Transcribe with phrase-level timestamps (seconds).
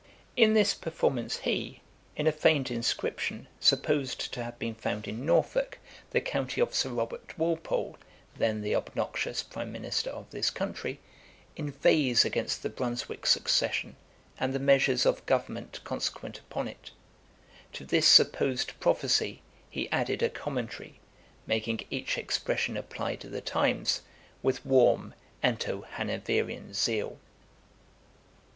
[0.21, 1.81] '[*] In this performance, he,
[2.15, 5.77] in a feigned inscription, supposed to have been found in Norfolk,
[6.09, 7.97] the county of Sir Robert Walpole,
[8.35, 10.99] then the obnoxious prime minister of this country,
[11.55, 13.95] inveighs against the Brunswick succession,
[14.39, 16.89] and the measures of government consequent upon it.
[17.73, 20.99] To this supposed prophecy he added a Commentary,
[21.45, 24.01] making each expression apply to the times,
[24.41, 25.13] with warm
[25.43, 27.19] Anti Hanoverian zeal.